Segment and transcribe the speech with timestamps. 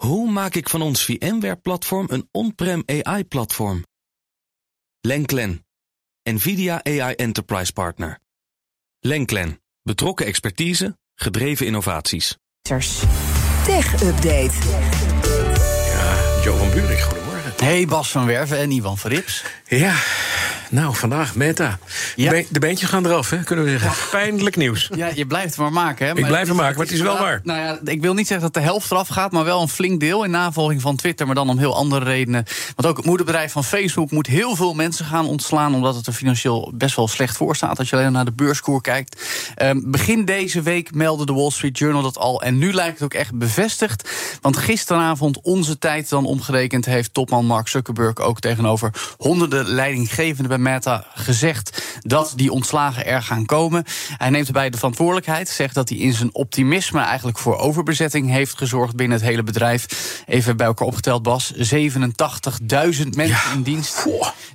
[0.00, 3.84] Hoe maak ik van ons VMware-platform een on-prem AI-platform?
[5.00, 5.66] Lenklen,
[6.22, 8.18] NVIDIA AI Enterprise Partner.
[9.00, 12.36] Lenklen, betrokken expertise, gedreven innovaties.
[13.64, 14.52] Tech Update.
[15.86, 17.52] Ja, Joe van Buurik, goedemorgen.
[17.56, 19.44] Hey, Bas van Werven en Ivan van Rips.
[19.66, 19.94] Ja,
[20.70, 21.78] nou, vandaag Meta.
[22.16, 22.30] Ja.
[22.30, 24.08] De, be- de beentjes gaan eraf, hè, kunnen we zeggen.
[24.10, 24.90] Pijnlijk nieuws.
[24.94, 26.14] Ja, je blijft het maar maken, hè?
[26.14, 27.40] Ik blijf het maken, maar het is wel waar.
[27.42, 30.00] Nou ja, ik wil niet zeggen dat de helft eraf gaat, maar wel een flink
[30.00, 32.44] deel in navolging van Twitter, maar dan om heel andere redenen.
[32.76, 36.12] Want ook het moederbedrijf van Facebook moet heel veel mensen gaan ontslaan, omdat het er
[36.12, 39.22] financieel best wel slecht voor staat als je alleen naar de beurskoer kijkt.
[39.54, 43.02] Ehm, begin deze week meldde de Wall Street Journal dat al, en nu lijkt het
[43.02, 44.10] ook echt bevestigd.
[44.40, 50.58] Want gisteravond, onze tijd dan omgerekend, heeft topman Mark Zuckerberg ook tegenover honderden leidinggevenden bij
[50.62, 53.84] Meta gezegd dat die ontslagen er gaan komen.
[54.16, 58.58] Hij neemt erbij de verantwoordelijkheid, zegt dat hij in zijn optimisme eigenlijk voor overbezetting heeft
[58.58, 59.86] gezorgd binnen het hele bedrijf.
[60.26, 61.60] Even bij elkaar opgeteld, Bas, 87.000
[63.16, 64.06] mensen in dienst.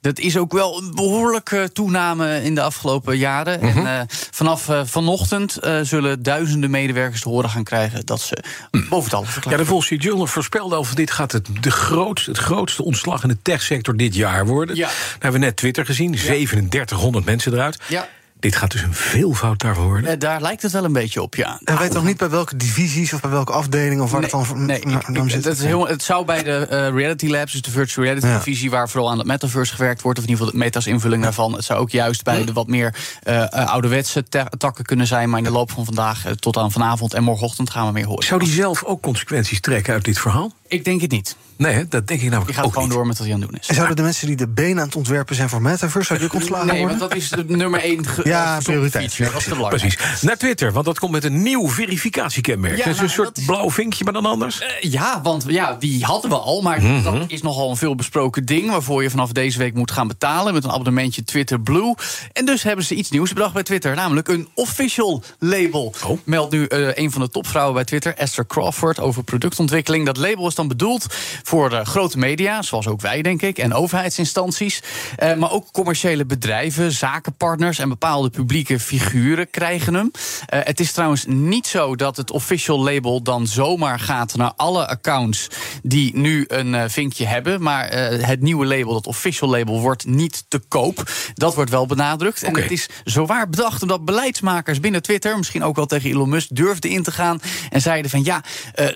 [0.00, 3.60] Dat is ook wel een behoorlijke toename in de afgelopen jaren.
[3.60, 8.42] En eh, vanaf eh, vanochtend eh, zullen duizenden medewerkers te horen gaan krijgen dat ze
[8.88, 9.64] boven het Ja, verklaren.
[9.64, 13.28] de Wall Street Journal voorspelde al dit gaat het, de grootste, het grootste ontslag in
[13.28, 14.76] de techsector dit jaar worden.
[14.76, 14.86] Ja.
[14.86, 17.78] Nou hebben we net Twitter gezien, 3700 mensen eruit.
[17.88, 18.08] Ja.
[18.40, 20.10] Dit gaat dus een veelvoud daarvan worden.
[20.10, 21.60] Eh, daar lijkt het wel een beetje op, ja.
[21.64, 24.46] Hij weet toch niet bij welke divisies of bij welke afdeling of waar het dan
[24.46, 24.88] voor- nee, ik-
[25.26, 25.42] zit?
[25.42, 28.36] dat is heel, het zou bij de eh, Reality Labs, dus de virtual reality Ja.
[28.36, 31.22] divisie, waar vooral aan het metaverse gewerkt wordt, of in ieder geval de meta's invulling
[31.22, 31.52] daarvan.
[31.52, 35.28] Het zou ook juist bij de wat meer eh, eh, ouderwetse ta- takken kunnen zijn,
[35.30, 38.24] maar in de loop van vandaag tot aan vanavond en morgenochtend gaan we meer horen.
[38.24, 40.52] Zou die zelf ook consequenties trekken uit dit verhaal?
[40.68, 41.36] Ik denk het niet.
[41.56, 42.96] Nee, dat denk ik namelijk gaat ook gewoon niet.
[42.96, 43.68] door met wat hij aan het doen is.
[43.68, 46.28] En zouden de mensen die de benen aan het ontwerpen zijn voor Metaverse, zou die
[46.28, 46.98] ook ontslagen Nee, worden?
[46.98, 49.14] want dat is de nummer één Ja, prioriteit.
[49.14, 49.58] feature.
[49.58, 49.80] Dat is.
[49.80, 50.22] Precies.
[50.22, 52.76] Naar Twitter, want dat komt met een nieuw verificatiekenmerk.
[52.76, 54.60] Ja, dat is een nou, soort dat is- blauw vinkje, maar dan anders.
[54.60, 56.62] Eh, ja, want ja, die hadden we al.
[56.62, 57.02] Maar Mhm.
[57.02, 58.70] dat is nogal een veelbesproken ding.
[58.70, 60.54] Waarvoor je vanaf deze week moet gaan betalen.
[60.54, 61.94] Met een abonnementje Twitter Blue.
[62.32, 63.94] En dus hebben ze iets nieuws bedacht bij Twitter.
[63.94, 65.94] Namelijk een official label.
[66.06, 66.18] Oh.
[66.24, 70.06] Meldt nu eh, een van de topvrouwen bij Twitter, Esther Crawford, over productontwikkeling.
[70.06, 71.06] Dat label is dan bedoeld
[71.42, 74.82] voor grote media, zoals ook wij, denk ik, en overheidsinstanties.
[75.16, 80.10] Eh, maar ook commerciële bedrijven, zakenpartners en bepaalde publieke figuren krijgen hem.
[80.46, 84.88] Eh, het is trouwens niet zo dat het official label dan zomaar gaat naar alle
[84.88, 85.48] accounts
[85.82, 87.62] die nu een eh, vinkje hebben.
[87.62, 91.10] Maar eh, het nieuwe label, dat official label, wordt niet te koop.
[91.34, 92.42] Dat wordt wel benadrukt.
[92.42, 96.48] En het is zowaar bedacht omdat beleidsmakers binnen Twitter, misschien ook wel tegen Elon Musk,
[96.52, 97.40] durfden in te gaan.
[97.70, 98.42] En zeiden van ja,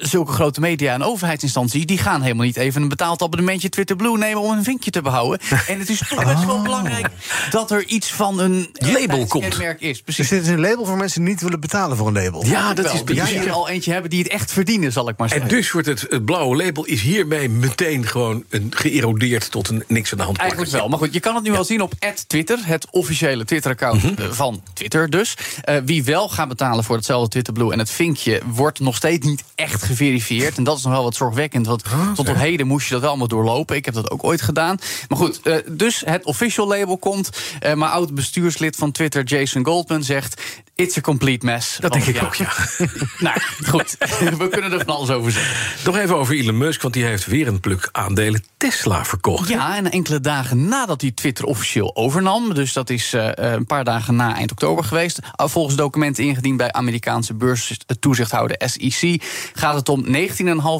[0.00, 4.18] zulke grote media en overheidsinstanties, die gaan helemaal niet even een betaald abonnementje Twitter Blue
[4.18, 5.38] nemen om een vinkje te behouden.
[5.66, 7.08] En het is toch best wel belangrijk
[7.50, 9.48] dat er iets van een Label komt.
[9.48, 9.88] kenmerk is.
[9.88, 10.28] Dus Precies.
[10.28, 12.44] dit is een label voor mensen die niet willen betalen voor een label.
[12.46, 13.22] Ja, dat Wel, is precies.
[13.22, 15.56] misschien al eentje hebben die het echt verdienen, zal ik maar En zeggen.
[15.56, 20.12] dus wordt het, het blauwe label is hiermee meteen gewoon een, geërodeerd tot een niks
[20.12, 20.38] aan de hand.
[20.38, 20.88] Eigenlijk wel.
[20.88, 21.92] Maar goed, je kan het nu al zien op
[22.26, 24.22] Twitter, het officiële Twitter-account Mhm.
[24.22, 25.34] eh, van Twitter dus.
[25.62, 29.26] Eh, wie wel gaat betalen voor hetzelfde Twitter Blue en het vinkje wordt nog steeds
[29.26, 30.56] niet echt geverifieerd.
[30.56, 31.82] En dat is nog wel wat zorgwekkend, want
[32.14, 33.76] tot op heden moest je dat wel allemaal doorlopen.
[33.76, 34.76] Ik heb dat ook ooit gedaan.
[35.08, 37.30] Maar goed, eh, dus het official label komt.
[37.60, 40.42] Eh, maar oud bestuurslid van Twitter, Jason Goldman, zegt...
[40.76, 41.76] It's a complete mess.
[41.80, 42.52] Dat denk Want ik ook, ja.
[43.26, 43.96] nou, goed.
[44.38, 45.84] We kunnen er van alles over zeggen.
[45.84, 49.48] Nog even over Elon Musk, want die heeft weer een pluk aandelen Tesla verkocht.
[49.48, 53.84] Ja, en enkele dagen nadat hij Twitter officieel overnam, dus dat is eh, een paar
[53.84, 59.22] dagen na eind oktober geweest, uh, volgens documenten ingediend bij Amerikaanse beurstoezichthouder SEC,
[59.54, 60.12] gaat het om 19,5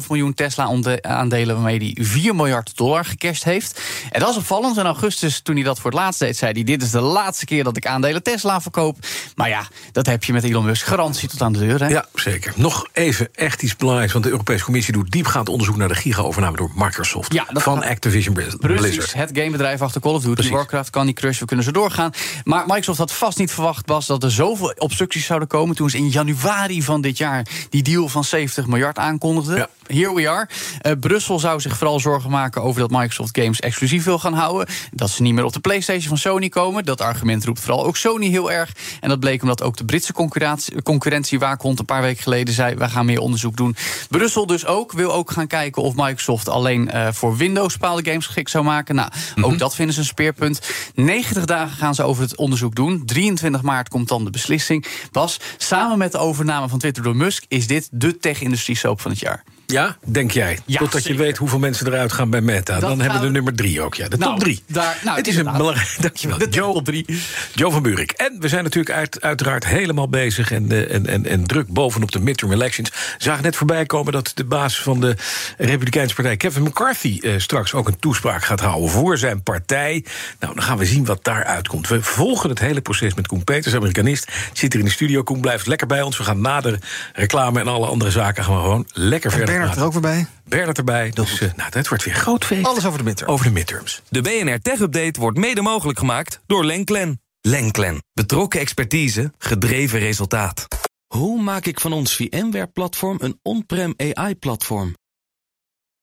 [0.09, 3.81] miljoen Tesla-aandelen waarmee hij 4 miljard dollar gecashed heeft.
[4.11, 4.77] En dat is opvallend.
[4.77, 7.45] In augustus, toen hij dat voor het laatst deed, zei hij: Dit is de laatste
[7.45, 8.97] keer dat ik aandelen Tesla verkoop.
[9.35, 11.79] Maar ja, dat heb je met Elon Musk garantie tot aan de deur.
[11.79, 11.87] Hè?
[11.87, 12.53] Ja, zeker.
[12.55, 16.57] Nog even echt iets belangrijks, want de Europese Commissie doet diepgaand onderzoek naar de giga-overname
[16.57, 19.13] door Microsoft Ja, van gaat- Activision Blizz- Precies, Blizzard.
[19.13, 20.51] het gamebedrijf achter Call of Duty, Precies.
[20.51, 22.11] Warcraft, Candy Crush, we kunnen zo doorgaan.
[22.43, 25.75] Maar Microsoft had vast niet verwacht, Bas, dat er zoveel obstructies zouden komen...
[25.75, 29.57] toen ze in januari van dit jaar die deal van 70 miljard aankondigden.
[29.57, 29.69] Ja.
[29.87, 30.47] Here we are.
[30.81, 34.67] Eh, Brussel zou zich vooral zorgen maken over dat Microsoft games exclusief wil gaan houden.
[34.91, 36.85] Dat ze niet meer op de PlayStation van Sony komen.
[36.85, 38.71] Dat argument roept vooral ook Sony heel erg.
[38.99, 42.89] En dat bleek omdat ook de Britse concurrentie, concurrentiewaakhond een paar weken geleden zei: wij
[42.89, 43.75] gaan meer onderzoek doen.
[44.09, 48.25] Brussel dus ook wil ook gaan kijken of Microsoft alleen eh, voor Windows bepaalde games
[48.25, 48.95] geschikt zou maken.
[48.95, 49.11] Nou,
[49.41, 50.61] ook dat vinden ze een speerpunt.
[50.95, 53.05] 90 dagen gaan ze over het onderzoek doen.
[53.05, 54.85] 23 maart komt dan de beslissing.
[55.11, 59.11] Bas, samen met de overname van Twitter door Musk is dit de tech-industrie soap van
[59.11, 59.43] het jaar.
[59.67, 60.59] Ja, denk jij.
[60.65, 62.73] Ja, Totdat je weet hoeveel mensen eruit gaan bij Meta.
[62.79, 63.95] Dat Dan hebben we de nummer drie ook.
[63.95, 64.63] Ja, de Nou, top drie.
[64.67, 65.95] daar- nou, het is een belangrijk.
[66.01, 66.37] Dankjewel.
[66.37, 67.05] De Joe, top drie.
[67.53, 68.11] Joe van Buurik.
[68.11, 72.11] En we zijn natuurlijk uit, uiteraard helemaal bezig en, eh, en, en, en druk bovenop
[72.11, 72.91] de midterm elections.
[73.17, 75.15] Zagen net voorbij komen dat de baas van de
[75.57, 80.05] Republikeinse Partij, Kevin McCarthy, eh, straks ook een toespraak gaat houden voor zijn partij.
[80.39, 81.87] Nou, dan gaan we zien wat daaruit komt.
[81.87, 84.31] We volgen het hele proces met Koen Peters, Amerikanist.
[84.53, 85.23] Zit hier in de studio.
[85.23, 86.17] Koen blijft lekker bij ons.
[86.17, 86.79] We gaan na de
[87.13, 90.27] reclame en alle andere zaken gaan we gewoon lekker verder Bernard er ook weer bij.
[90.43, 91.09] Bernard erbij.
[91.09, 92.65] Dus eh, nou, dat wordt weer groot feest.
[92.65, 93.31] Alles over de midterm.
[93.31, 94.01] Over de midterms.
[94.09, 97.21] De BNR Tech Update wordt mede mogelijk gemaakt door Lenklen.
[97.41, 98.03] Lenklen.
[98.13, 100.67] Betrokken expertise, gedreven resultaat.
[101.07, 104.95] Hoe maak ik van ons VMware-platform een on-prem AI-platform?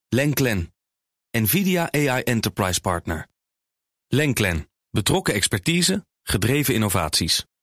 [0.08, 0.74] Lenklen.
[1.30, 3.26] NVIDIA AI Enterprise Partner.
[4.08, 4.68] Lenklen.
[4.90, 7.44] Betrokken expertise, gedreven innovaties.